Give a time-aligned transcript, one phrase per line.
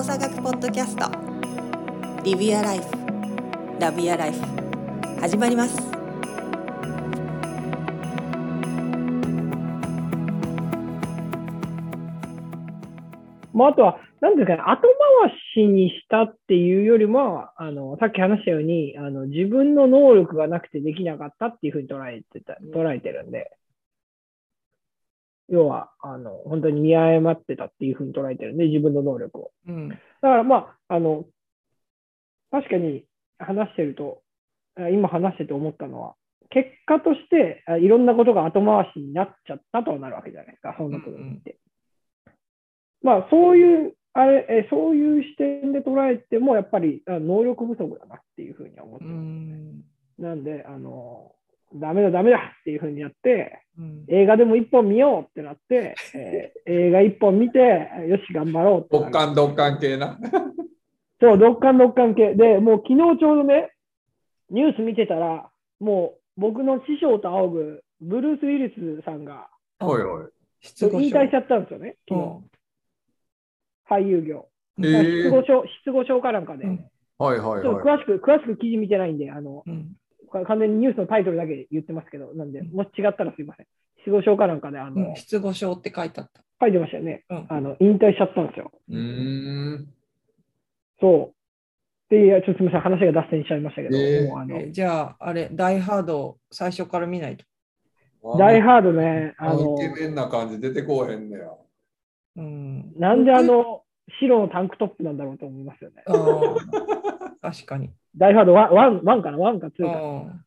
[0.00, 1.10] 動作学ポッドキャスト。
[2.24, 2.84] リビアライフ。
[3.78, 4.40] ラビアライフ。
[5.20, 5.76] 始まります。
[13.52, 14.88] まあ、あとは、なんですかね、後
[15.20, 23.50] 回しにしたっていうよりも、あの、さっき話したように、あの、自分の能力がなくてできなかったっていうふうに捉えてた、捉えてるんで、
[25.50, 29.50] 要は、あの、本当に見誤ってたっていうふうに捉えてるんで、自分の能力を。
[29.66, 29.88] うん。
[29.88, 31.24] だからまあ、あの、
[32.50, 33.04] 確かに
[33.38, 34.22] 話してると、
[34.76, 36.14] あ今話してて思ったのは、
[36.50, 41.58] 結果としてあいろんなことが後回しになっちゃったとはなるわけじゃないですか、そんなことって。
[43.02, 49.14] まあ、そういう、あれ、えそういう視点で捉えても、やっぱりあ能力不足だなっていうふうには思ってうる。
[49.14, 49.84] ん。
[50.18, 51.32] なんで、あの、
[51.74, 54.04] ダメだ、ダメだっていうふうにやって、うん。
[54.08, 57.58] 映画でも一本見ようってなって、えー映画一本見て、
[58.08, 60.18] よし、頑張ろうってドッカンドッカン系な。
[61.20, 62.34] そう、ドッカンドッカン系。
[62.34, 63.72] で、もう昨日ちょうどね、
[64.50, 69.48] ニュース見てたら、もう僕の師匠と仰ぐブルース・ウィリスさんが
[69.80, 70.28] おいおい。
[70.62, 72.50] 引退しちゃったんですよね、う昨日、ん
[73.88, 74.48] 俳優業。
[74.78, 77.84] えー失語症、失語症かなんかで、うんはいはいはい。
[77.84, 79.92] 詳しく、詳しく記事見てないんで、あの、うん。
[80.30, 83.66] 完全にニュースのタイトルだけ言ってますけど、なんで、もし違ったらすいません。
[83.98, 86.42] 失語症かなんかで、あの、うん失語症って書いてあった。
[86.60, 87.24] 書いてましたよね。
[87.30, 87.46] うん。
[87.48, 88.70] あの、引退しちゃったんですよ。
[88.88, 89.88] うーん。
[91.00, 92.14] そう。
[92.14, 97.44] で、いや、ちょっとすみません、話が脱線しちゃいましたけど、えーもうあの、えーじゃあ、あれ、ダイハードを最初から見ないと。
[98.38, 101.50] ダイハードね、ああのの、イケメンな感じ出てこうへんねや。
[102.36, 102.92] うん。
[102.98, 103.82] なんであの、
[104.20, 106.02] 白のタンクトップなんだろうと思いますよね。
[107.40, 107.90] 確かに。
[108.16, 109.38] ダイハードワンワンワンかな？
[109.38, 109.98] ワンかツうーか。
[109.98, 110.44] ん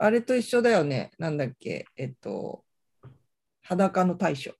[0.00, 1.10] あれと一緒だよね。
[1.18, 1.86] なんだっけ？
[1.96, 2.62] えっと、
[3.62, 4.52] 裸の大将。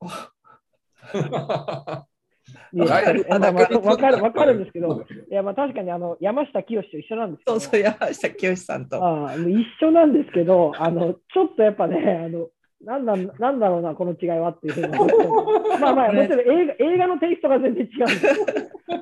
[2.72, 9.04] いやダイいやまあまあわかるわかるんですけど、いやまあ確かにあの山下清と一緒なんですけど、そうそう、山下清さんと。
[9.04, 12.48] あ一緒なんですけど、あのちょっとやっぱね、あの
[12.80, 15.14] なんなんなんだろうな、この違いはっていうふうに思って
[15.80, 17.88] まあまあ、もちろん映画映画のテイストが全然違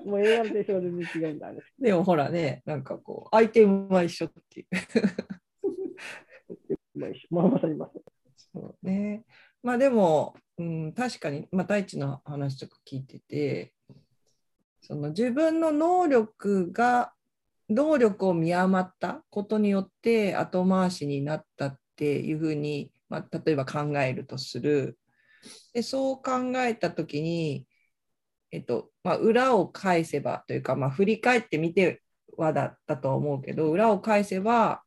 [0.04, 0.08] う。
[0.08, 1.46] もう映画のテイストが全然違うんだ。
[1.48, 4.66] あれでもほらね、なんかこう、アイテムは一緒っていう。
[6.98, 8.02] まあ一緒まあまさにまさに。
[8.54, 9.24] そうね。
[9.62, 13.72] まあでも、うん、確かに、まあ、大地の話とか聞いてて、
[14.80, 17.12] その自分の能力が、
[17.68, 24.98] 能力を見余ったことによって後回しになったっていうふうに、まあ、例えば考えるとする。
[25.72, 27.66] でそう考えたときに、
[28.50, 32.02] えっとまあ、裏を返せばというか、まあ、振り返ってみて
[32.36, 34.82] はだったと思うけど、裏を返せば、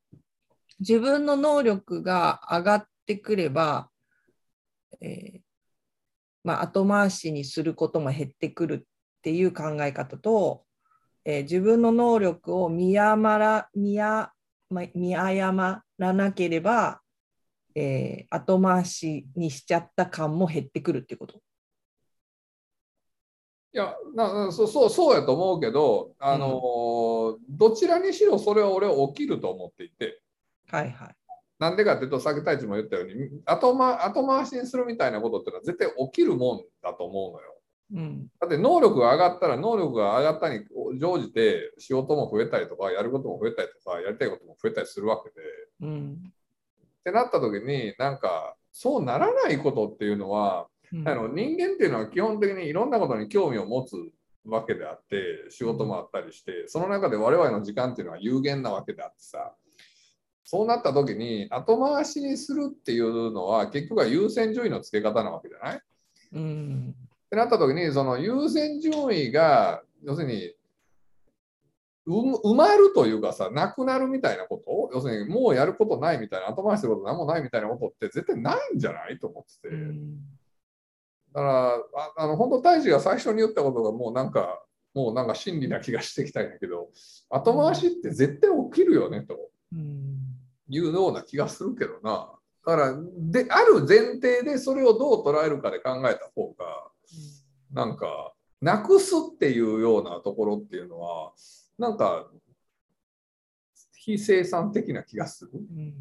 [0.80, 3.90] 自分の能力が上がってくれば、
[5.02, 5.40] えー
[6.44, 10.64] まあ、後回しにすることも減ってくるっていう考え方と、
[11.26, 14.32] えー自分の能力を見誤ら見や
[14.70, 17.02] ま見誤らなければ、
[17.76, 21.40] えー後回しにしちゃった感も減ってくるっていうこと？
[23.72, 30.22] いやなそうそうそうやと思うけど、あのーどちらにしろそれは俺は起きると思っていて、
[30.70, 31.16] はいはい。
[31.60, 37.56] なんでかっていうと、さっき太一も言ったように、後,、ま、後回しにするみたいなことっていうのは絶対起きるもんだと思うのよ。
[37.92, 40.64] うんだって能力が上がったら能力が上がったに
[41.00, 45.36] 乗じて仕事も増えたりとかやることも増えたりとかやりたいことも増えたりするわけで
[45.82, 46.32] うん
[47.10, 51.08] ってなった時になんかそうならないことっていうのは、うん。
[51.08, 53.96] あの人間っていうのは基本的にいろんなことに興味を持つ
[54.46, 59.54] わけであって仕事もあったりしてその中で我々の時間っていうのは有限なわけであってさ
[60.44, 65.76] そうなった時に後回しにするっていうのは結局は優先順位の付け方なわけじゃない？
[65.76, 65.80] っ
[66.34, 66.96] うん。
[67.30, 70.56] てなった時にその優先順位が要するにう
[72.08, 74.90] 埋まるというかさなくなるみたいなこと？
[74.96, 79.20] 要するにもうやることないみたいな後回しすること何もないみたいなことって絶対ないんじゃない？
[79.20, 79.76] と思ってて。
[81.32, 81.80] だから、あ
[82.18, 84.64] あの本当、大使が最初に言ったことがもうなんか、
[84.96, 86.90] もうなんか真理な気がしてきたんだけど、
[87.30, 89.52] 後回しって絶対起きるよねと
[90.68, 92.32] いうような気がするけどな。
[92.66, 96.88] だから、である前提でそれをどう捉えるかで考えた方が、
[97.72, 101.34] なんか、なくすっていうようなところっていうのは、
[101.80, 102.30] なんか、
[103.94, 105.52] 非生産的な気がする。
[105.54, 105.94] うん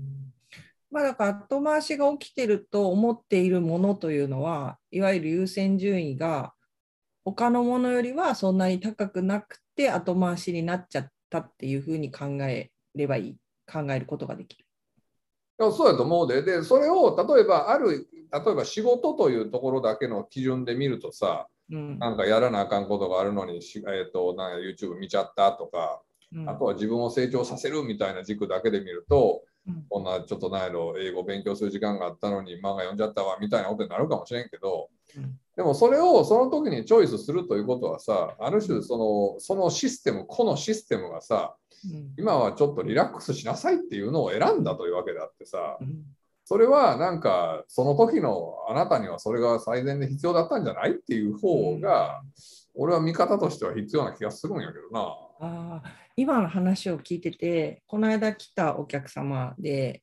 [0.91, 6.55] まあだから後回しが起きてると思っているものというのはいわゆる優先順位が
[7.27, 13.37] 他のものよりはそんなに高くなくて後回しになっちゃったっていうふうに考えればいい
[13.71, 14.65] 考えることができる。
[15.59, 16.43] そうやと思うで。
[16.43, 21.99] で、それを例えばある、例えば仕事というところだけの基準で見るとさ、うん。
[21.99, 26.49] なんかやらなあかんことがあるのにし、えー、となんか YouTube 見ちゃったとか、うん。
[26.49, 29.85] あとは自分を成長させるみたいな軸だけで見ると、うん。
[29.89, 35.39] こんなちょっとなんやろ英語勉強する時間があったのに漫画読んじゃったわみたいなことになるかもしれんけど、うん。
[35.57, 38.97] でもそれをその時にチョイスするということはさある種そ
[39.37, 42.15] のそのシステム個のシステムがさうん。
[42.19, 46.03] 今はちょっとリラックスしなさいっていうのを選んだというわけであってさうん
[46.49, 52.23] それはなんかその時のあなたにはそれが最善で必要だったんじゃないっていう方が
[52.75, 55.15] 俺は見方としては必要な気がするんやけどな。
[55.41, 60.03] あー今の話を聞いててこの間来たお客様で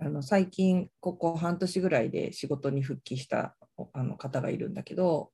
[0.00, 5.30] あの最近ここ半年ぐらいで仕事に復帰したおあの方がいるんだけど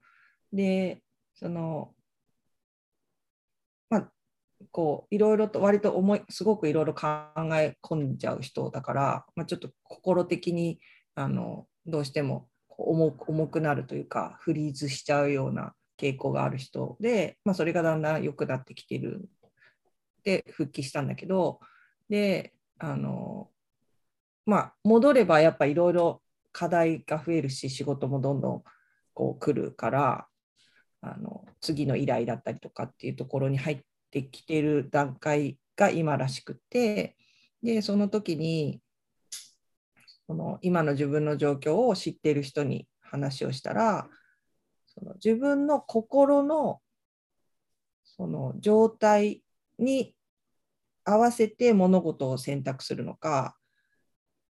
[0.52, 1.00] で
[1.34, 2.04] そのまあ
[4.70, 7.06] こういろいろと割と重いすごくいろいろ考
[7.55, 10.78] え込んじゃう人だから、まあ、ちょっと心的に
[11.14, 19.28] あのどうしても重く重くなるというかフリーズしちゃうような傾向がある人で、まあ、それがだんだん良くなってきてる。
[20.25, 21.60] で復帰したんだけど
[22.08, 23.50] であの
[24.46, 28.62] まあ戻ればやっぱいろいろ課題が増えるし仕事もどんどん
[29.12, 30.26] こう来るから
[31.02, 33.81] あの次の依頼だったりとかっていうところに入っ
[34.14, 37.16] てきてる段階が今らしくて
[37.62, 38.81] でその時に
[40.26, 44.08] その今の自分の状況を知ってる人に話をしたら
[44.87, 46.81] その自分の心の
[48.05, 49.43] その状態
[49.81, 50.14] に
[51.05, 53.56] 合わせて物事を選択するのか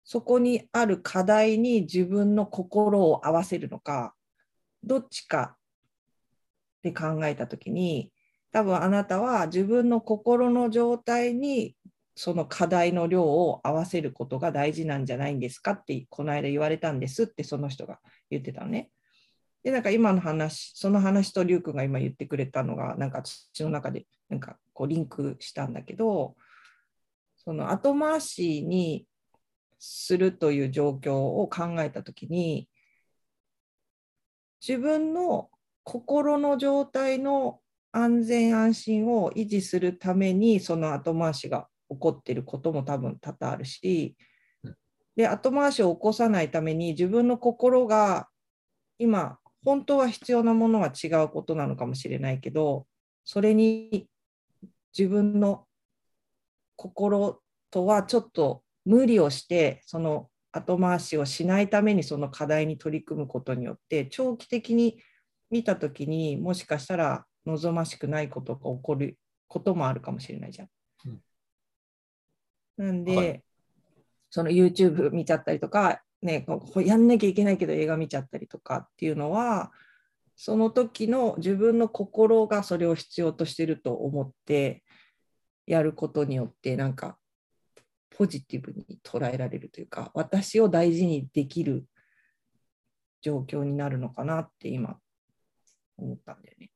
[0.04, 4.14] そこにある課題に自分の心を合わせるのか
[4.84, 5.56] どっちか
[6.78, 8.12] って考えた時に
[8.56, 11.76] 多分あなたは自分の心の状態に
[12.14, 17.98] その課題の量を合わせることが大事なんじゃないんですかってこの間言われたんですってその人が
[18.30, 18.88] 言ってたのね。
[19.62, 26.34] でなんか今の話その話とリュウ君が今言ってくれたのがなんか私の中でなんかこうリンクしたんだけど
[27.36, 29.04] その後回しに
[29.78, 32.70] するという状況を考えた時に
[34.66, 35.50] 自分の
[35.84, 37.60] 心の状態の
[37.96, 44.14] 安全安心を維持するためにその後回しが起こっていることも多分多々あるし
[45.16, 48.28] で後回しを起こさないために自分の心が
[48.98, 52.86] 今本当は必要なものは違うことなのかもしれないけど
[53.24, 54.06] それに
[54.96, 55.64] 自分の
[56.76, 57.40] 心
[57.70, 64.98] とはちょっと無理をしてその後回しをしないためにその課題に取り組むことによって長期的に
[65.50, 70.68] 見た時にもしかしたら望ましくないことが起こることもあるかもしれないじゃん。
[71.06, 71.20] うん
[72.76, 73.42] なんで、はい
[74.30, 79.72] その YouTube 見ちゃったりとか、ね、こうやんなきゃいけないけど映画見ちゃったりとかっていうのは
[80.36, 84.82] その時の自分の心がそれを必要としてると思って
[85.66, 87.16] やることによってなんか
[88.10, 91.86] ポジティブに捉えられるというか私を大事にできる
[93.22, 94.98] 状況になるのかなって今
[95.96, 96.70] 思ったんだよね。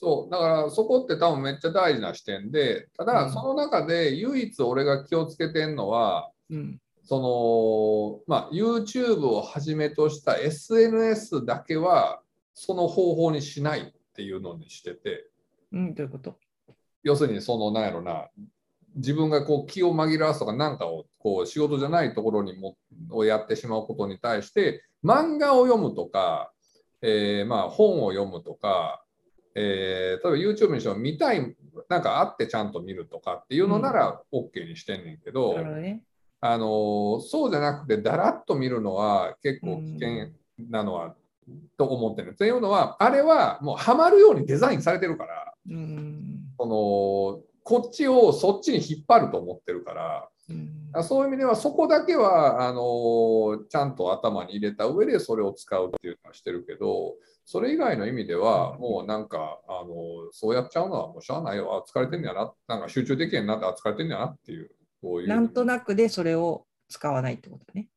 [0.00, 3.32] そうだからそこって多分めっちゃ大事な視点でただうん。
[3.32, 6.80] その中で唯一俺が気をつけてんのは、うん。
[7.02, 12.20] そのまあ YouTube をはじめとした SNS だけは
[12.54, 15.26] その方法にしないっていうのにしてて。
[15.72, 16.36] うん、どういうこと？
[17.02, 18.28] 要するにそのなんやろな
[18.94, 22.76] 自分がこう気を紛らわすとか何かをこう仕事じゃないところにも
[23.10, 26.52] をやってしまうことに対して漫画を読むとか、
[27.02, 29.02] えーまあ本を読むとか、
[29.58, 31.54] えー例えば YouTube にしても見たい
[31.88, 36.02] なんかあってちゃんと見るとかっていうのなら OK にしてんねんけど、なるほどね。
[36.40, 40.28] あのーそうじゃなくてだらっと見るのは結構危険
[40.70, 41.14] なのは、
[41.76, 42.30] と思ってる。
[42.30, 45.54] っていうのはあれはもうハマるようにデザインされてるから。
[45.70, 57.14] うんそのこっちをそっちに引っ張ると思ってるからうんあそういう意味ではそこだけはあのちゃんと頭に入れた上でそれを使うっていうのはしてるけど
[57.44, 64.70] それ以外の意味ではもうなんかあのそうやっちゃうのはもうしゃあないよあ疲れてんねやななんか集中できへんなってあ疲れてんねやなっていう
[65.02, 67.88] こういうなんとなくでそれを使わないってことね。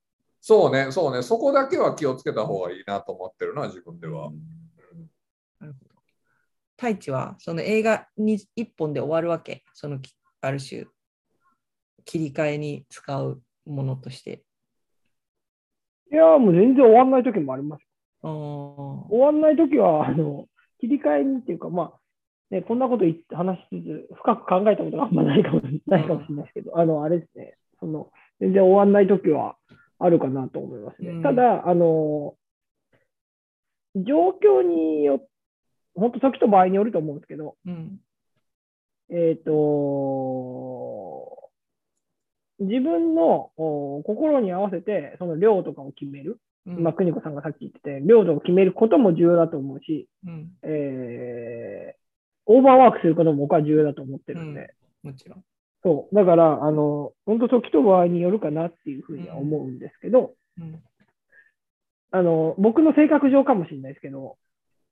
[0.41, 4.31] そうねそうねそこだけは気をつけた方がいいなと思ってるな自分では。
[5.61, 5.91] なるほど。
[6.75, 9.63] 太一はその映画に一本で終わるわけ？
[9.73, 10.85] そのきある種
[12.05, 14.43] 切り替えに使うものとして。
[16.11, 17.83] いや、もう全然終わんない時もあります。
[18.21, 20.47] 終わんない時は、あの、
[20.79, 23.05] 切り替えにっていうか、まあ、ね、こんなこと
[23.35, 29.55] 話しつつ、深く考えたことがあんまないかもないかもしれないですけど、あの、あれですね、その、全然終わんない時は
[29.99, 31.11] あるかなと思いますね。
[31.11, 32.35] うんただ、あの、
[33.95, 35.31] 状況によって、
[35.95, 37.99] 本当時と場合によると思うんですけど、うん
[39.09, 39.51] えっ、と、
[42.61, 46.39] 自分のお心に合わせて、その量とかを決める。
[46.67, 52.01] うん今、邦子さんがさっき言ってて、量とか決めることも重要だと思うし、うんえー
[52.47, 55.43] オーバーワークすることも僕は重要だと思ってるんで、もちろん。
[55.83, 56.15] そう。
[56.15, 60.81] だから、あの、本当時と場合によるかなっていうふうには思うんですけど、うん
[62.13, 64.37] あの、僕の性格上かもしれないですけど、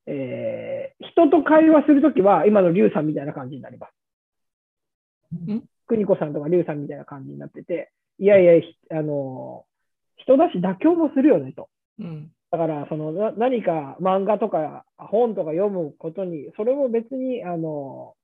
[0.05, 3.87] えー人と会話するときは、今のリュウさんみたいな感じになりま
[5.31, 5.63] すん。
[5.89, 9.65] 邦子さんとかリュウさんみたいな感じになってて、いやいや、ひあの、
[10.17, 11.69] 人だし妥協もするよねと。
[11.99, 18.15] うんだから、そのな何か漫画とか本とか読むことに、それも別に、あの、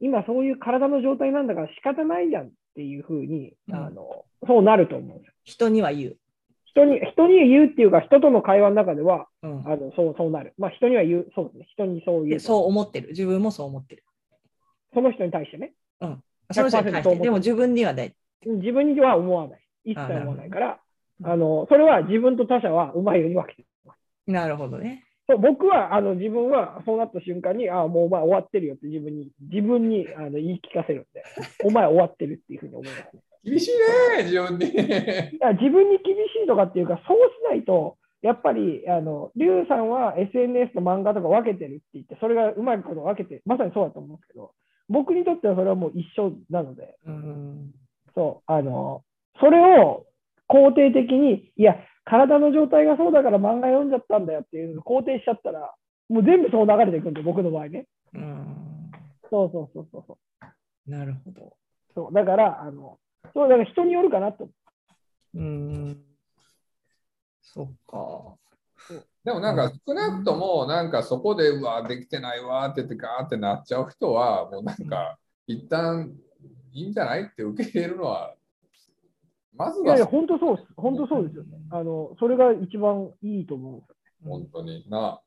[0.00, 5.32] 今そういう体の状態なんだから仕方ないじゃんっていうふうに、うんあの、そうなると思うんですよ。
[5.44, 6.16] 人には言う。
[6.64, 10.54] 人に、人に言うっていうか、人との会話の中では、うんあの、そう、そうなる。
[10.56, 11.66] まあ、人には言う、そうですね。
[11.74, 12.34] 人にそう言う。
[12.36, 13.08] でそう思ってる。
[13.08, 14.04] 自分もそう思ってる。
[14.94, 15.74] その人に対してね。
[16.52, 17.24] その人に対し100%そう思って。
[17.24, 18.14] でも自分にはない。
[18.44, 19.60] 自分には思わない。
[19.84, 20.78] 一切思わないから、
[21.24, 23.68] あの、それは自分と他者はうまいように分けてる。
[24.26, 25.04] なるほどね。
[25.28, 31.22] そう僕は、あの、自分はそうなった瞬間に、ああ、もうお前終わってるよって自分に、自分にあの言い聞かせるんで、
[31.64, 33.22] お前終わってるっていうふうに思いますね。
[33.44, 33.70] 厳しい
[34.18, 34.66] ね、自分に。
[34.66, 44.52] いや自分に厳しいとかっていうか、そうしないと、やっぱり、あの、リュウさんは SNS と漫画とか分けてるって言って、それがうまいこと分けて、まさにそうだと思うんですけど、
[44.88, 47.74] 僕にとってはそれはもう一緒なので、うん
[48.14, 49.02] そう、あの、
[49.40, 50.06] それを
[50.48, 55.74] 肯定的に、いや、体の状態がそうだから漫画読んじゃったんだよっていうのを肯定しちゃったら、
[56.08, 57.86] もう全部そう流れていくんで、僕の場合ね。
[58.14, 58.90] うん
[59.30, 60.18] そうそうそうそうそ
[60.86, 60.90] う。
[60.90, 61.56] なるほど。
[61.94, 62.98] そうだから、あの、
[63.32, 64.48] そう、だから人によるかなと。
[65.34, 66.04] うん。
[67.40, 68.36] そっか。
[69.24, 76.12] でもなんか少なくともなんかそこでうわできてないわって言ってガーってなっちゃう人はもうなんか一旦
[76.72, 78.34] いいんじゃないって受け入れるのは
[79.54, 80.68] まずはいやいや、本当そうです。
[80.76, 81.58] 本当そうですよね。
[81.70, 83.96] あの、それが一番いいと思うんですよ。
[84.24, 85.20] 本当にな。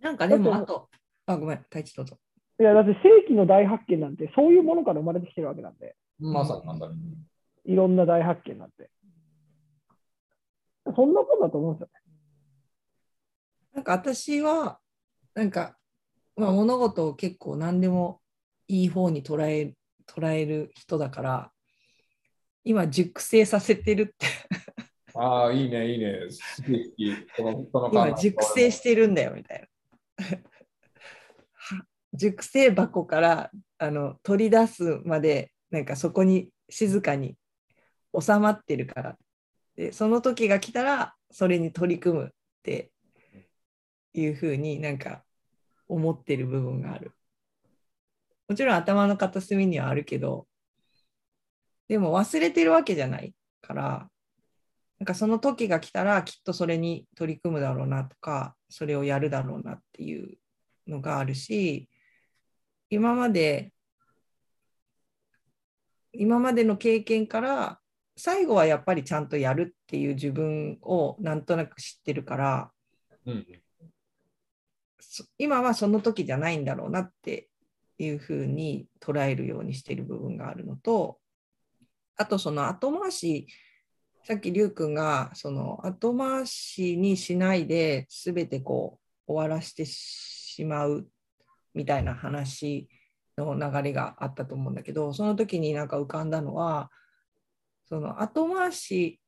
[0.00, 0.88] なんかでも、あと、
[1.26, 2.18] あ、ごめん、太一どうぞ。
[2.58, 7.72] いや、だって世紀の大発見なんて、そういうものから生まれてきてるわけなんで、まさにまさに。
[7.72, 8.90] いろんな大発見なんて。
[10.96, 12.01] そんなことだと思うんですよね。
[13.72, 14.78] なんか私は、
[15.34, 15.76] なんか、
[16.36, 18.20] まあ、物事を結構何でも
[18.68, 19.74] いい方に捉え
[20.06, 21.52] 捉える人だから、
[22.64, 24.26] 今、熟成させてるって、
[25.14, 26.20] ああ、いいね、いいね。
[27.92, 30.26] 今、熟成してるんだよ、みたいな。
[31.54, 37.36] は熟成箱からあの取り出すまで、なんかそこに静かに
[38.18, 39.16] 収まってるから。
[39.76, 42.28] で、その時が来たら、それに取り組むっ
[42.62, 42.90] て
[44.14, 45.22] いうふうになんか
[45.88, 47.12] 思ってる部分がある。
[48.48, 50.46] もちろん頭の片隅にはあるけど、
[51.88, 54.08] でも忘れてるわけじゃないから、
[54.98, 60.38] なんかその時が来たらきっとそれに取り組むだろうなとか、それをやるだろうなっていう
[60.86, 61.88] のがあるし、
[62.90, 63.72] 今まで、
[66.12, 67.80] 今までの経験から、
[68.16, 72.70] 最後はやっぱりちゃんとやるっていう自分をなんとなく知ってるから、
[73.24, 73.61] うん
[75.38, 77.48] 今はその時じゃないんだろうなって
[77.98, 81.18] いうふうに捉えるようにしてる部分があるのと
[82.16, 83.46] あとその後回し
[84.24, 91.08] さっきりゅうくんがその後回しにしないで全てこう終わらせてしまう
[91.74, 92.88] みたいな話
[93.36, 96.90] の流れがあったと思うんだけどその時になんか浮かんだのは
[97.88, 99.20] その後回し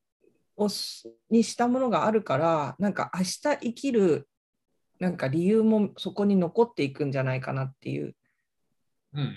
[0.57, 4.29] をすにしたものがあるからなんか明日生きる
[5.01, 8.15] なんか理由もそこに残っていくんじゃないかなっていう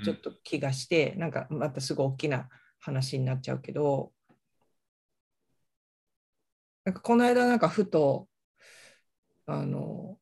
[0.03, 2.49] ちょっと気がして、なんかまたすごい大きな
[2.79, 4.11] 話になっちゃうけど
[6.85, 8.27] なんかこの間なんかふと
[9.45, 10.17] あの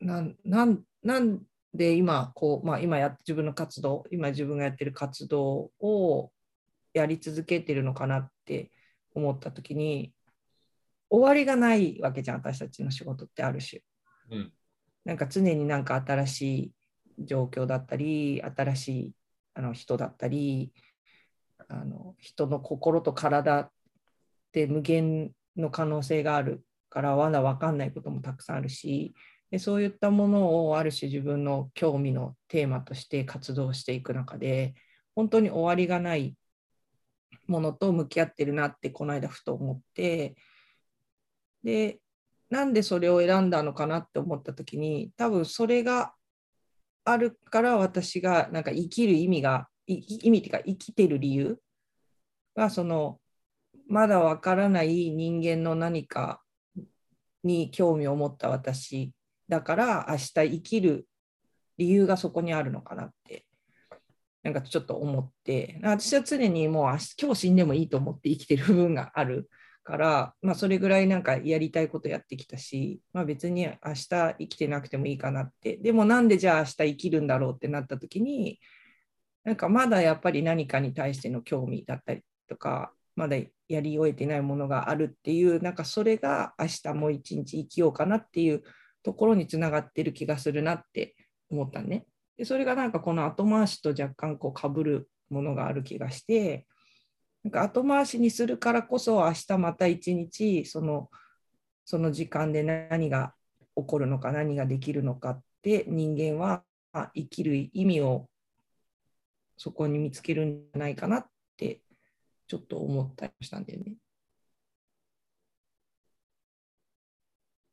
[0.00, 1.40] なんなんなん
[1.72, 6.32] で今こう、まあ、今や自分の活動今自分がやってる活動を
[6.94, 8.72] やり続けてるのかなって
[9.14, 10.12] 思った時に
[11.10, 13.82] 終わりがないわけじゃん私たちの仕事ってある種。
[14.30, 14.52] うん
[15.04, 16.42] なんか常になんか新し
[17.18, 19.12] い状況だったり新しい
[19.54, 20.70] あの人だったり
[21.68, 23.70] あの人の心と体っ
[24.52, 29.14] て無限の可能性があるからまだ分かんないこともたくさんあるし
[29.50, 34.74] でそういったものをある種自分の興味のテーマとして活動していく中で
[35.14, 36.36] 本当に終わりがない
[37.46, 40.36] ものと向き合ってるなってこの間ふと思って
[41.62, 41.98] で
[42.50, 46.14] なんでそれを選んだのかなって思った時に多分それが
[47.04, 51.58] あるから私がなんか生きる意味が意味っていうか生きてる理由
[52.56, 53.18] がその
[53.88, 56.42] まだわからない人間の何か
[57.42, 59.12] に興味を持った私
[59.48, 61.08] だから明日生きる
[61.78, 63.46] 理由がそこにあるのかなって
[64.42, 65.78] なんかちょっと思って。
[65.82, 66.84] 私は常にもう
[67.20, 69.50] 今日死んでもいいと思って生きてる部分がある。
[69.88, 78.60] から、まあ、それぐらいなんかやりたいことやってきたし、まあ、別に明日生きてなくてもいいかなってでもなんでじゃあ明日生きるんだろうってなった時に
[79.44, 88.62] なんかまだやっぱり何かに対しての興味だったりとかまだやり終えてないものがあるっていうなんかそれが明日もう一日生きようかなっていう
[89.02, 91.16] ところにつながってる気がするなって
[91.50, 92.04] 思ったね。
[92.36, 96.66] でそれがなんかこの後回しと若干こうかぶるものがある気がして
[97.44, 101.10] なんか後回しにするからこそ明日また一日その
[101.84, 103.34] その時間で何が
[103.76, 108.28] 起こるのか何ができるのかって人間はあ生きる意味を
[109.56, 111.26] そこに見つけるんじゃないかなっ
[111.56, 111.80] て
[112.46, 113.96] ちょっと思ったりしたんだよね。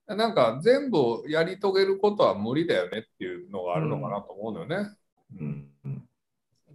[0.08, 4.96] なんか全部やり遂げることは無理だよねっていうのがあるのかなと思うのよね。
[5.40, 6.10] うんうん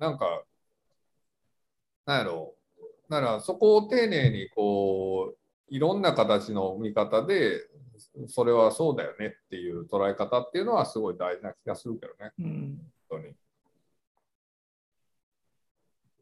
[0.00, 0.44] なんか、
[2.06, 2.59] なんやろう。
[3.10, 5.36] ならそこを丁寧にこう、
[5.68, 7.60] いろんな形の見方で、
[8.28, 13.34] それはそうだよねっていう捉え方っていうのはすごい大事な気がするけどね、うん、本当に。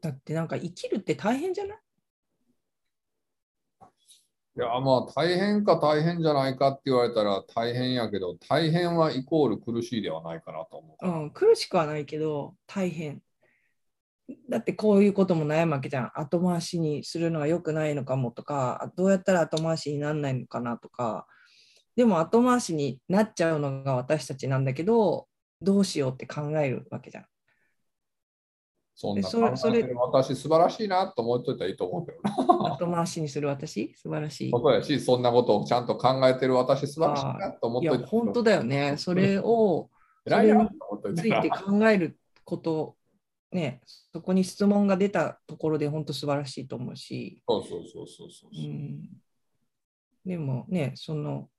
[0.01, 1.77] だってなんか生きるって大変じゃない？
[4.57, 11.07] いや、まあ大変か大変じゃないかって言われたら大変やけど、大変はイコール苦しいではないかなと思う。
[11.07, 13.21] うん、苦しくはないけど大変。
[14.49, 16.11] だってこういうことも悩むわけじゃん。
[16.13, 21.27] 後回しにするのは良くないのかもとか、どうやったら後回しにならないのかなとか、
[21.95, 25.27] でも後回しになっちゃうのが私たちなんだけど、
[25.61, 27.25] どうしようって考えるわけじゃん。
[28.95, 32.75] そんな考えてる私素晴らしいなと思っといたらいいと思うけどな。
[32.75, 34.51] 後回しにする私、素晴らしい。
[34.51, 38.95] ことやし、そんなことをちゃんと考えてる私素晴らしいなと思っいや、といたら本当だよね。
[38.97, 39.89] それを
[40.25, 41.49] 偉いなと思っといついて。
[41.49, 42.97] 考えること、
[43.51, 43.81] ね、
[44.13, 47.41] そこに質問が出たところで本当素晴らしいと思うし。
[47.47, 48.51] そうそうそうそうそう。
[48.53, 49.01] うん
[50.25, 51.49] でもね、その、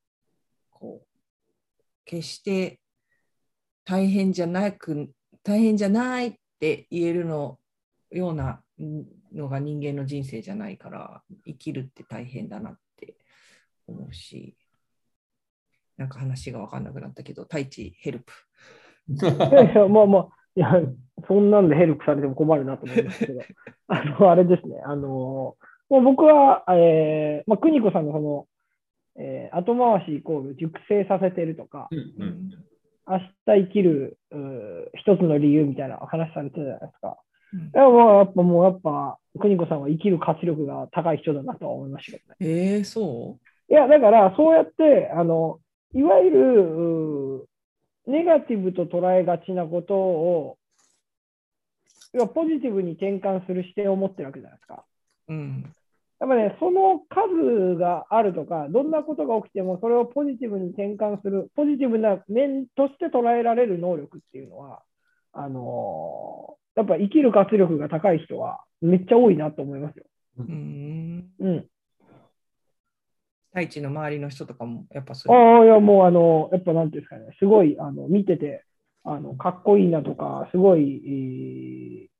[0.70, 1.06] こう、
[2.04, 2.80] 決して
[3.84, 5.10] 大変じゃなく、
[5.42, 7.58] 大変じゃないって言えるの
[8.10, 8.62] ような
[9.32, 13.16] のが人間の人生じゃないから、生きるって大変だなって
[13.86, 14.56] 思うし、
[15.96, 18.32] なんか話が分かんなくなったけど、太一ヘルプ。
[19.08, 20.68] いやいや、まあまあ、いや、
[21.26, 23.40] そんなんでヘルプされても困るなと思いますけど、
[23.88, 25.56] あの、あれですね、あの、
[25.88, 28.46] もう僕は、えー、まあ、邦子さんのその、
[29.16, 32.50] えー後回しイコール熟成させてるとか、うんうん
[33.10, 37.18] 明日生きるうー一つの理由みたいな話されてたじゃないですか。
[37.52, 37.60] うん。
[37.60, 42.36] いや、っぱもう、やっぱ、邦子さんは生きる活力が高い人だなとは思いましたけどね。
[42.40, 45.58] えー、そいや、だから、そうやって、あの、
[45.92, 47.48] いわゆる、
[48.06, 50.58] ネガティブと捉えがちなことを、
[52.12, 54.84] 要はポジティブに転換する視点を持ってるわけじゃないですか。
[55.28, 55.74] ううん。
[56.20, 64.82] やっぱね、その数があるとか、どんなことが起きても、それをポジティブに転換する、ポジティブな面として捉えられる能力っていうのは、
[65.32, 70.04] あのーやっぱ生きる活力が高い人はめっちゃ多いなと思いますよ。
[70.38, 71.30] うん。
[71.40, 71.66] うん。
[73.52, 75.58] 太一の周りの人とかも、やっぱそういう。
[75.58, 78.64] ああ、いや、もう、あの、やっぱなんていうんですかね、すごい、あの、見てて、
[79.04, 82.10] あの、かっこいいなとか、すごい、えー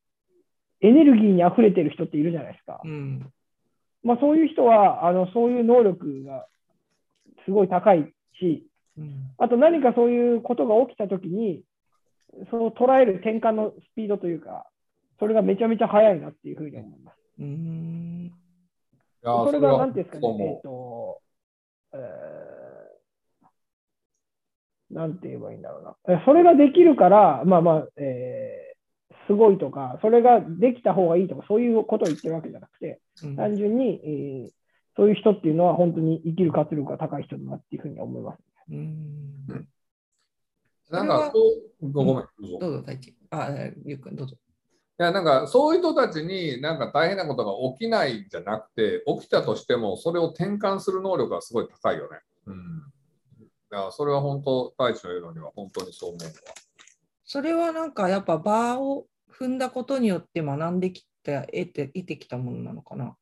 [0.82, 2.80] エネルギーに溢れてる人っているじゃないですか。
[2.82, 3.30] うん。
[4.02, 6.46] まあ、そういう人は、あの、そういう能力が
[7.44, 8.66] すごい高いし、
[8.96, 9.30] うん。
[9.38, 11.62] あと何かそういうことが起きたときに、
[12.50, 14.66] その捉える転換のスピードというか、
[15.18, 17.16] それがめちゃめちゃ速いなっていうふうに思います。
[17.40, 18.32] うん。
[19.22, 21.20] それが、はなんていうんですかね、えっ、と、
[21.94, 22.60] えー
[24.90, 25.96] なんて言えばいいんだろうな。
[26.08, 28.70] えそれができるから、まあまあ、えー
[29.26, 34.50] すごいとか、それができた方がいいとか、そういうことを言ってるわけじゃなくて、うん単純に、えー
[34.96, 38.38] そういう人っていうのは本当に生きる活力が高い人だなっていうふうに思います。
[38.70, 39.46] うん。
[39.48, 39.66] う
[40.92, 43.14] なんかそうごごめんどうぞどうぞ、太一。
[43.30, 43.48] あ、
[43.84, 44.36] ゆうくん、どうぞ。
[45.00, 52.18] いやなんかそういう人たちになんか大変なことが起きないんじゃなくて起きたとしてもそれを転換する能力がすごい高いよね。
[52.44, 52.80] うん、
[53.70, 56.32] だからそれは本当大地の言うのには本当にそう思うわ。
[57.24, 63.16] それはなんかやっぱ場を踏んだことによって学んできた、得て得てきたものなのかな？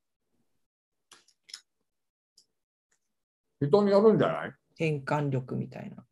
[3.60, 4.52] 人によるんじゃない？
[4.70, 6.02] 転換力みたいな。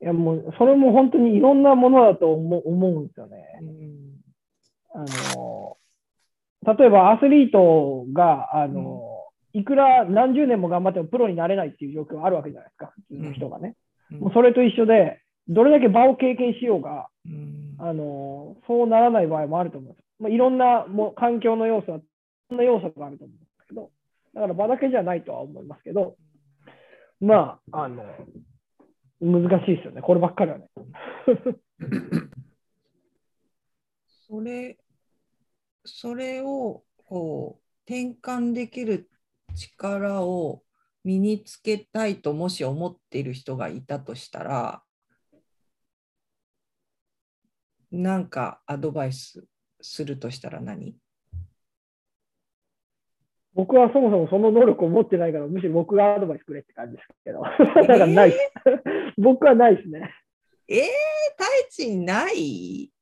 [0.00, 3.44] いやもう、それも本当にいろんなものだと思う思うんですよね。
[3.60, 4.07] うん
[4.94, 5.04] あ
[5.36, 5.76] の、
[6.64, 9.02] 例えばアスリートが、あの、
[9.52, 13.74] いくら何十年も頑張ってもプロになれないっていう状況があるわけじゃないですか、普通の人がね。
[14.10, 20.04] もうそれと一緒で、どれだけ場を経験しようが、うんあの、そうならない場合もあると思うんです。
[20.20, 22.02] まあ、いろんなもう環境の要素は、い
[22.50, 23.90] ろんな要素があると思うんですけど、
[24.34, 26.16] だから場だけじゃないとは思いますけど、
[27.20, 28.04] まあ、あの、
[29.20, 30.68] 難しいですよね、こればっかりはね。
[34.28, 34.76] それ
[35.84, 39.10] それをこう転換できる
[39.56, 40.62] 力を
[41.02, 44.82] 身につけたいともし思っている人がいたとしたら
[47.90, 49.46] なんかアドバイス
[49.80, 50.94] するとしたら何？
[53.54, 57.42] 僕はそもそもその能力を持ってないから、むしろ僕がアドバイスくれって感じですけど、
[57.74, 58.40] だからないです。
[59.16, 60.14] 僕はないですね。
[60.68, 60.86] えー、
[61.36, 61.44] 太
[61.82, 62.92] 一ない？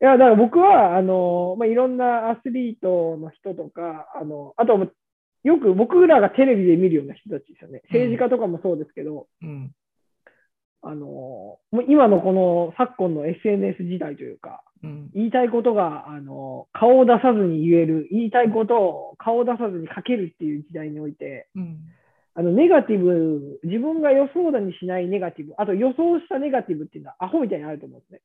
[0.00, 4.92] いや、だから僕は、あの、まあ、いろんなアスリートの人とか、あの、あと、
[5.44, 7.80] よく僕らがテレビで見るような人たちですよね。
[7.84, 9.72] 政治家とかもそうですけど、うん。
[10.82, 15.10] あの、もう今のこの昨今の SNS 時代というか、うん。
[15.14, 21.78] 言いたいことが、あの、顔を出さずに言える、言いたいことを顔を出さずに書けるっていう時代において、うん。
[22.34, 28.20] あの、ネガティブ、自分が予想だにしないネガティブ、あと予想したネガティブっていうのはアホみたいにあると思うんですね。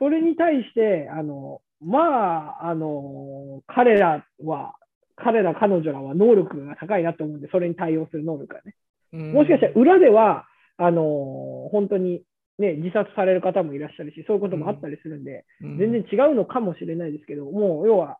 [0.00, 4.74] うんそれに対して、あの、まあ、あの、彼らは、
[5.16, 8.74] 彼ら、彼女らは能力が高いなと思うんで、それに対応する能力がね。
[9.12, 9.32] うん。
[9.32, 12.22] もしかしたら裏では、あの、本当に
[12.58, 15.78] ね、自殺される方もいらっしゃるし、そういうこともあったりするんで、うん。
[15.78, 18.18] 全然違うのかもしれないですけど、もう要は、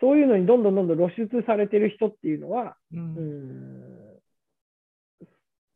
[0.00, 3.95] そういうのにどんどんどんどん露出されてる人っていうのは、ううんん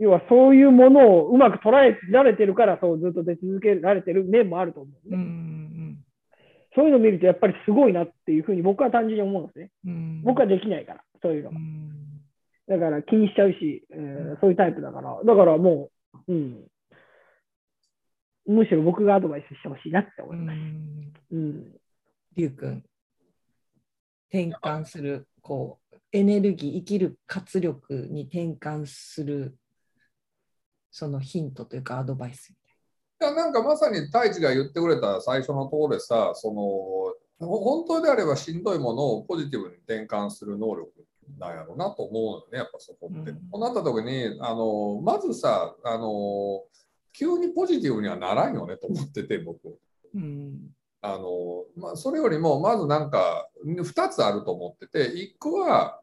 [0.00, 6.04] 要はそういうものをうまく捉えられてるから、そうずっと出続けられてる面もあると思うんで、うん
[6.74, 9.70] そういうのを見るとやっぱりすごいなっていうふうに僕は単純に思うんですね。
[9.84, 11.52] うん僕はできないから、そういうのう。
[11.52, 11.90] ん
[12.68, 15.90] だから気にしちゃうし、えーそういうタイプだから、だからも
[16.28, 16.64] う、うん。
[18.46, 20.56] むしろ僕がアドバイスしてほしいなって思ういます。
[20.56, 21.72] んうん。
[22.36, 22.84] りゅうくん
[24.28, 29.56] 転換するこうエネルギー生きる活力に転換する
[30.90, 40.88] そのヒントというかアドバイスみいやなんかまさに太一が言ってくれた最初のところでさそのほ本当であればしんどいものをポジティブに転換する能力
[41.38, 43.30] なんやろうなと思うのよねやっぱそこって。
[43.30, 46.62] うんこうなった時にあのまずさあの
[47.12, 49.60] 急にポジティブにはならんよねと思ってて僕。
[49.62, 49.72] たい
[50.14, 50.22] な。
[50.22, 50.70] うん
[51.02, 56.02] あのまあ、それよりもまずなんか2つあると思ってて1個は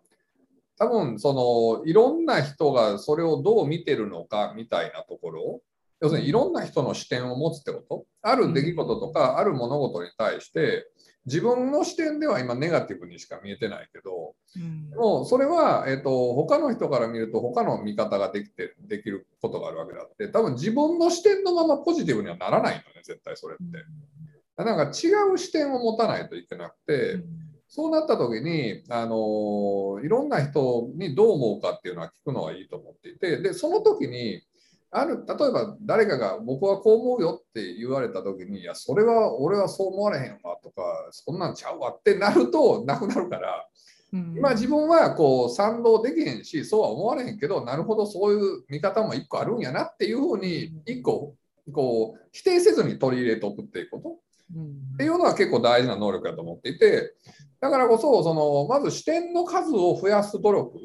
[0.77, 5.61] 多分そのいろんな人がそれをどう見てるのかみたいなところ。
[5.99, 8.05] 要するにいろんな人の視点を持つってこと。
[8.21, 10.87] ある出来事とかある物事に対して
[11.25, 14.91] 自分の視点では今ネガティブにしか見えてないけどうん。
[14.95, 20.27] もうそれは、えっと他の人から見ると他の見方ができてできることがあるわけだって。
[20.29, 24.63] 多分自分の視点のままポジティブにはならないのね絶対それって。
[24.63, 27.23] なんか違う視点を持たないといけなくて、
[27.69, 34.41] そうなった時に、あのいろんな人にどう思うかっていうのは聞くのはいいと思っていて、で、その時に、
[34.89, 43.67] ある例えば誰かが僕はこう思うよって言われた時に、いや、それは俺はそう思われへんわとか、そんなんちゃうわってなるとなくなるから、
[44.13, 44.33] うん。
[44.37, 51.35] 今自分はこう賛同できへんし、そうは思われへんけど、なるほど、そういう見方も一個あるんやなっていうふうに、一個
[51.73, 54.15] こう否定せずに取り入れておくっていうこと。
[54.55, 54.65] うん。
[54.93, 57.13] っていうのは結構大事な能力だと思っていて、
[57.59, 60.79] だからこそ、そのまず視点の数を増やす努力。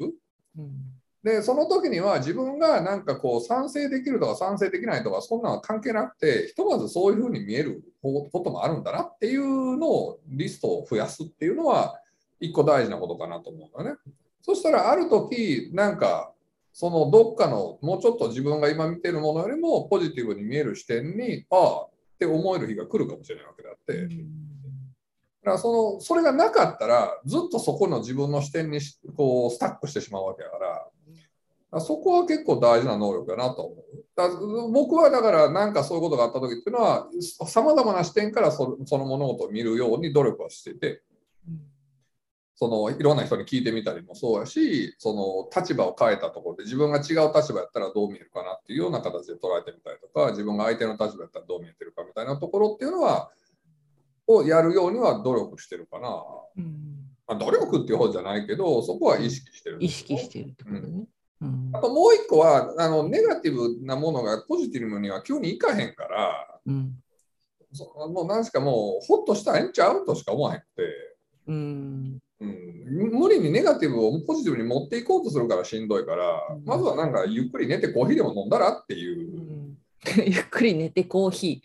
[0.57, 11.97] うんで、その時には自分がなんかこう賛成できるとか賛成できないとか、そんなのは関係なくて、ひとまずそういうふうに見えることもあるんだなっていうのをリストを増やすっていうのは、
[12.41, 13.95] 一個大事なことかなと思うのね。
[14.41, 16.33] そしたら、ある時なんか、
[16.73, 23.93] そのどっかのもうちょっと自分が今見てるものよりもポジティブに見える視点に、ああって思える日が来るかもしれないわけであって。
[24.07, 24.07] だ
[25.43, 28.79] からそのそれがなかったらずっとそこの自分の視点に
[29.15, 30.57] こうスタックしてしまうわけだか
[31.71, 33.85] らそこは結構大事な能力だなと思う。
[34.15, 34.29] だ
[34.71, 37.07] 僕はだから何かそういうことがあった時っていうのは
[37.47, 41.01] さまざまな視点からそその物事を見るように努力はしてて
[42.55, 53.31] そのいろんな人に聞いてみたりもそうやしその立場を変えたところで自分が違う立場やったらどう見えるかなっていうような形で捉えてみたりとか自分が相手の立場やったらどう見えてるかみたいなところっていうのは
[54.27, 56.23] をやるようには努力してるかな。
[56.57, 56.93] うん
[57.25, 59.77] まあ、努力っていう方じゃないけどそこは意識してる。
[59.79, 61.05] 意識してるってことね。
[61.41, 66.93] うんあともう一個はあのネガティブなものがポジティブには急にいかへんからうん
[67.73, 70.83] そもうなんすかもうほっとしたらええんちゃうとしか思わへんくて、
[71.47, 79.39] うんうん、無理にネガティブをポジティブに持っていこうとするからしんどいから、うんまずはなんかゆっくり寝てコーヒーでも飲んだらっていうう。
[79.41, 79.42] ん
[80.25, 81.61] ゆっくり寝てコーヒ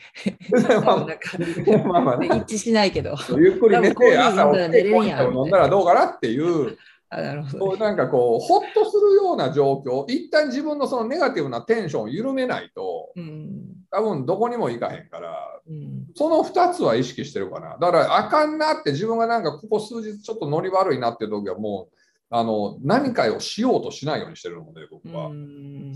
[0.52, 0.80] ー。
[0.84, 3.14] まあなんかまあまあね一致しないけど。
[3.36, 6.76] ゆっくり寝て朝起きてコーヒーでも飲んだらどうかなっていう。
[7.10, 7.78] あなるほどこう。
[7.78, 17.78] なんかこう、ほっとするような状況、一旦自分のそのネガティブなテンションを緩めないと、うん多分どこにも行かへんから、うんその2つは意識してるかな。
[17.78, 21.96] だから、あかんなって自分がなんかここ数日ちょっとノリ悪いなっていう時はもう、
[22.30, 25.28] あの何かをしようとしないようにしてるので、僕は。
[25.28, 25.92] うん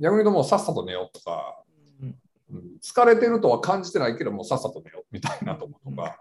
[0.00, 1.62] 逆に言うともうさっさと寝ようとか、
[2.82, 6.16] 疲れてるとは感じてないけど、もうさっさと寝ようみたいなとことか。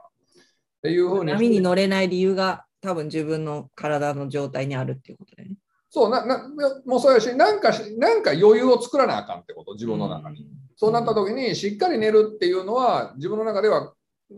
[0.79, 5.55] っていうふうに波に乗れない理由が多分自分の体の状態にあるっていうことだよね。
[5.89, 6.49] そうなな
[6.85, 10.47] もうそうやしなんかし、なんか余裕を作らなあかんってこと、自分の中に。
[10.75, 13.93] そうなった時に、しっかり寝るっていうのは、自分の中では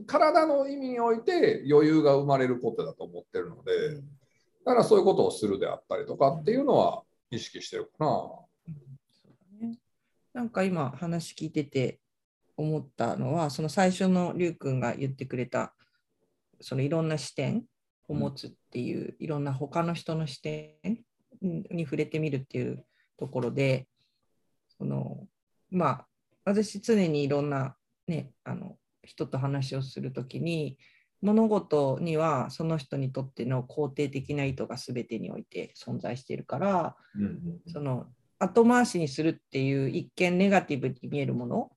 [0.05, 4.19] 体の意味において余裕が生まれることだと思ってるので、うん
[4.65, 8.29] だからそういうことをするであったりとかっていうのは意識してるかな。
[10.33, 11.99] なんか今話聞いてて
[12.55, 15.73] 思ったのはその最初のりゅうくんが言ってくれた
[16.61, 17.63] そのいろんな視点
[18.07, 20.75] を持つっていう、いろんな他の人の視点
[21.41, 22.83] に触れてみるっていう
[23.17, 23.87] ところで
[24.77, 25.27] その
[25.71, 26.07] まあ
[26.45, 27.75] 私常にいろんな
[28.07, 30.77] ねあの人と話をするときに
[31.21, 36.95] 物事にはその人にとっての肯定的な意図が全てにおいて存在しているから
[37.67, 38.07] その
[38.39, 41.71] 後回しにするっていう一見ネガティブに見えるもの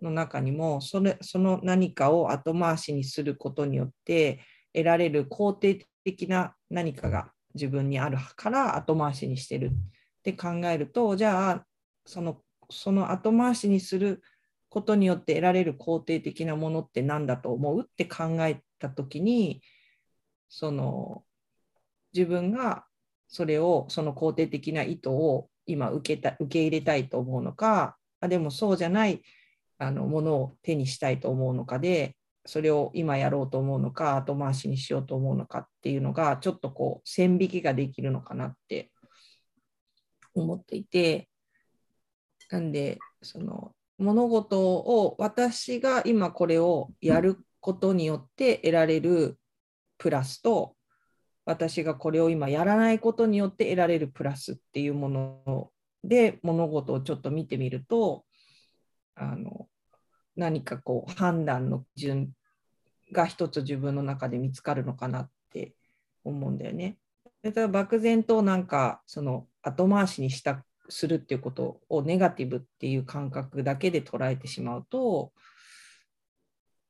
[0.00, 4.40] の中にもそれその何かを後回しにすることによって
[4.72, 11.64] 得られる肯定的な何かが自分にあるから後回しにしてるって考えるとじゃあ
[12.06, 14.22] そのその後回しにする
[14.68, 19.62] ことによって得られる肯定的なものって何だと思うって考えた時に
[20.48, 21.24] その
[22.12, 22.84] 自分が
[23.26, 29.22] それをその肯定的な意図を今受けた受け入れたいと思うのかあでもそうじゃない
[29.78, 38.90] あのものを手にしたいと思うのかでそれを今やろうと思うのか後回しにしようと思うのかっていうのがちょっとこう線引きができるのかなって
[40.34, 41.28] 思っていて
[42.50, 49.38] なんでその物事を私が今これをやることによって得られる
[49.98, 50.74] プラスと
[51.48, 55.70] 私がこれを今やらないことによって得られるプラスっていうもの
[56.04, 58.26] で物事をちょっと見てみると
[59.14, 59.66] あの
[60.36, 62.32] 何かこう判断の基準
[63.12, 65.72] が一つ自分の中で見つかるのかなって
[66.22, 66.98] 思うんだよね。
[67.42, 75.32] だから漠然となんかその後回しにしたするっていうことをネガティブっていう感覚だけで捉えてしまうと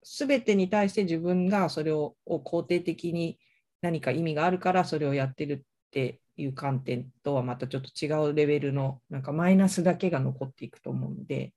[0.02, 3.38] 全てに対して自分がそれを肯定的に
[3.80, 11.52] 何か意味があるからそれをやってるっていう観点とはまたちょっと違うレベルのなんかマイナスだけが残っていくと思うので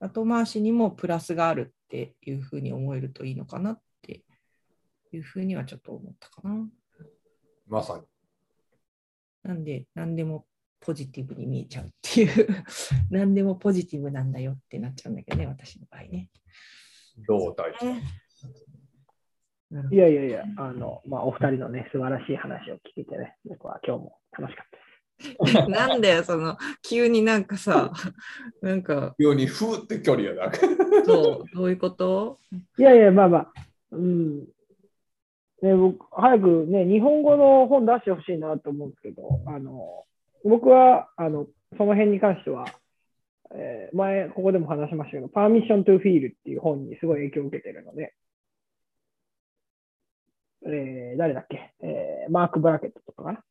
[0.00, 4.24] 後回しにもプラスがあるっていうふうに思えるといいのかなって
[5.12, 6.68] いうふうにはちょっと思ったかな。
[7.66, 8.02] まさに。
[9.42, 10.44] なんで何でも
[10.80, 12.48] ポジティブに見えちゃうっていう
[13.10, 16.30] 何でもポジティブなんだよってなっちゃうんだけどね私の場合ね。
[17.26, 18.06] どう大地なるほ
[19.90, 25.56] いやいやいや、あの、まあ、お二人のね、素晴らしい話を聞いてね、僕は今日も楽しかったです。
[25.64, 27.90] ど なんだよその急になんかさ
[28.60, 30.52] なんか急にふーって距離やな。
[31.04, 32.38] そうどういうこと？
[32.78, 33.52] いやいや、まあまあ、
[33.92, 34.40] うん。
[35.62, 40.04] ね、僕、早くね、日本語の本出してほしいなと思うんですけど、あの、
[40.44, 41.46] 僕は、あの、
[41.78, 42.66] その辺に関しては、
[43.54, 48.12] えー前、ここでも話しましたけど、Permission to Feel っていう本にすごい影響を受けてるので、
[50.66, 53.42] えー誰だっけ、えーマーク・ブラケットとかかな？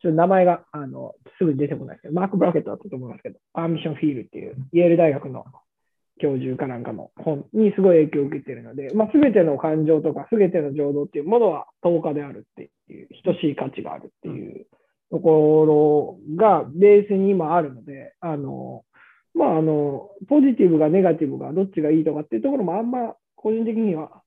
[0.00, 5.44] ちょっと名前があのすぐ出てこないですけど、マーク・ブラケットだったと思いますけど、Permission Feel っていう、イェール大学の
[6.20, 14.66] 教授かなんかの本にすごい影響を受けているので、まあ、全ての感情とか全ての情動っていうものは10日であるっていう、等しい価値があるっていう
[15.10, 18.84] ところがベースに今あるので、あの、
[19.34, 24.22] まあ、あの、ポジティブがネガティブがどっちがいいとかっていうところもあんま個人的には、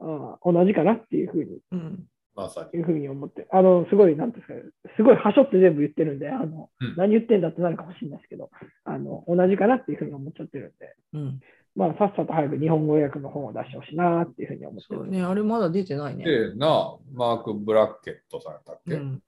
[0.00, 1.58] あ同じかなっていうふうに。
[1.72, 2.04] うん。
[2.34, 2.78] まさに。
[2.78, 6.94] いうふうに思って、あの、すごい、なんていうんですかね、すごいはしょって全部言ってるんで、あの、うん。
[6.96, 8.50] 何言ってんだってなるかもしれないですけど、
[8.84, 11.40] あの、同じかなっていうふうに思っちゃってるんで、うん、
[11.76, 15.00] まあ、さっさと早く日本語訳の本を出してほしいなっていうふうに思ってる。
[15.00, 16.24] そうねあれまだ出てないね。
[16.24, 19.22] でな、マーク・ブラッケットさんやったっけ、うん。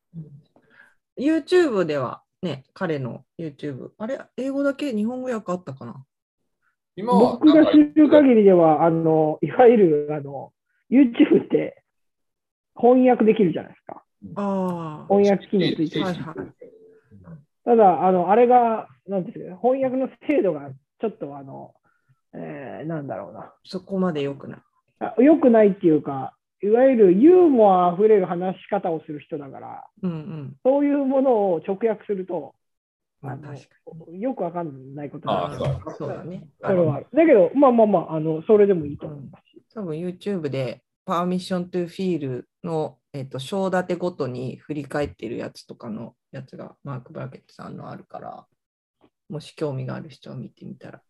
[1.19, 6.05] YouTube ではね、彼の YouTube、あれ、英語だけ日本語訳あったかな？
[6.97, 10.53] 今は僕が知る限りでは、あの、いわゆる、あの、
[10.91, 11.83] YouTube って
[12.77, 14.03] 翻訳できるじゃないですか。
[14.37, 15.07] ああ。
[15.09, 16.05] 翻訳機能ついてる。
[16.05, 16.37] はいはい
[17.67, 20.71] ただ、あの、あれが、なんですかね、翻訳の精度が
[21.01, 21.75] ちょっと、あの、
[22.33, 23.53] えー、なんだろうな。
[23.65, 24.61] そこまで良くない。
[25.01, 30.57] あ良くないっていうか、いわゆるユーモアあふれる話し方をする人だから、うんうん。
[30.65, 32.55] そういうものを直訳すると、
[33.21, 33.61] まあ確か
[34.13, 36.47] よくわかんないことあになるそうそうだね。
[36.63, 37.07] それはある。
[37.13, 39.56] だけど、まあまあまあ、あのそれでもいいと思いますし。
[39.77, 48.47] 多分 YouTube でパーミッショントゥフィールの、えっと章立てごとに振り返ってるやつとかのやつがマーク・ブラケットさんのあるから、
[49.29, 51.03] もし興味がある人は見てみたら。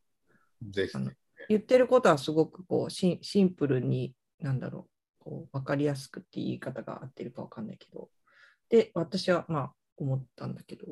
[0.69, 0.97] ぜひ。
[0.97, 1.13] あの
[1.49, 4.89] 言ってることはすごくこうシンシンプルに、なんだろ
[5.21, 8.09] う、こう分かりやすくって言い方が合ってるか分かんないけど、
[8.69, 10.87] で、私はまあ思ったんだけど、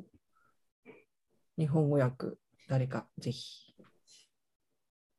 [1.58, 2.34] 日本語訳、
[2.68, 3.74] 誰かぜひ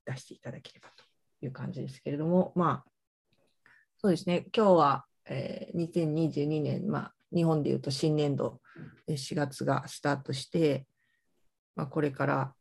[0.06, 1.05] 出していただければと
[1.42, 2.92] いう感じですけれども、まあ、
[3.98, 8.62] そうですね、今日は、えー2022年、まあ、日本でいうと新年度、
[9.08, 10.86] 4月がスタートして、
[11.76, 12.54] まあ、これから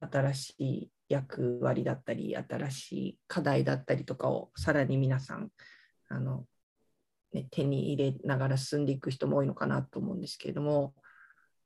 [0.00, 5.50] 新しい役割だったり、新しい課題だったりとかをさらに皆さん、
[6.08, 6.44] あの
[7.32, 10.94] ね、手に入れながら進んでいく人も多いのかなと思うんですけれども、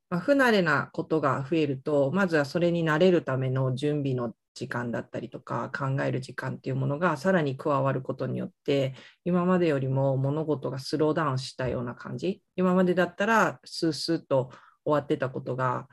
[0.09, 12.41] まあ、不慣れなことが増えると、まずはそれに慣れるための準備の時間だったりとか、考える時間っていうものがさらに加わることによって、今までよりも物事がスローダウンしたような感じ。
[12.55, 14.49] 今までだったら、スースーと
[14.83, 15.87] 終わってたことが、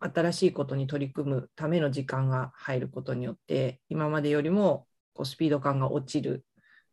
[0.00, 6.44] 新しいことに取り組むための時間が入ることによって、今までよりもこうスピード感が落ちる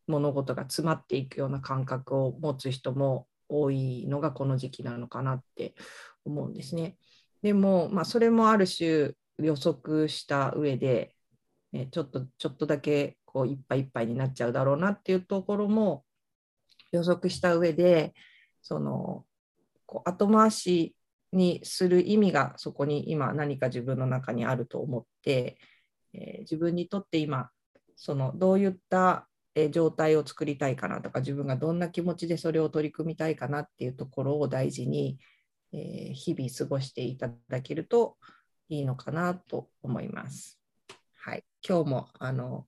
[0.07, 5.75] 物事が詰まっていくような感覚を持つ人も多いのがこの時期なのかなって
[6.23, 6.97] 思うんですね。
[7.41, 11.15] でも、まあ、それもある種予測した上で、
[11.71, 16.05] ね、ちょっとちょっとだけこういっぱいいっぱいになっちゃうだろうなっていうところも
[16.91, 18.13] 予測した上で
[18.61, 19.25] その
[19.85, 20.95] こう後回し
[21.33, 25.57] にする意味がそこに今何か自分の中にあると思って、
[26.13, 27.49] えー自分にとって今
[27.95, 29.27] そのどういった
[29.71, 35.17] 状態を作りたいかなとか自分がどんな気持ちでそれを取り組みたいかなっていうところを大事に、
[35.73, 38.15] えー日々過ごしていただけると
[38.69, 40.59] いいのかなと思います。
[41.15, 42.65] はい、今日もあの、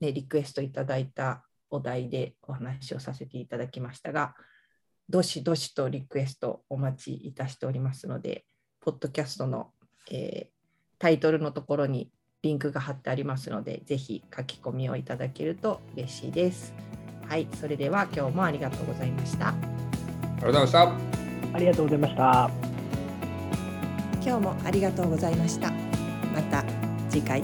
[0.00, 4.34] ね、リクエストいただいたお題でお話をさせていただきましたが、
[5.08, 8.44] どしどしとリクエストお待ちいたしておりますので、
[8.80, 9.72] ポッドキャストの、
[10.10, 10.60] えー
[11.00, 12.10] タイトルのところに
[12.42, 16.72] リンクが貼ってありますので、ぜひ書き込みをいただけると嬉しいです。
[17.26, 19.48] はい、それでは今日もありがとうございました。
[19.48, 19.54] あ
[20.40, 21.56] りがとうございました。
[21.56, 22.69] ありがとうございました。
[24.22, 25.70] 今日もありがとうございました
[26.34, 26.64] また
[27.08, 27.42] 次回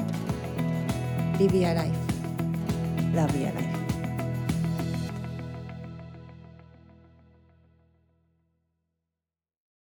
[1.38, 1.92] Live your life
[3.14, 3.65] Love your life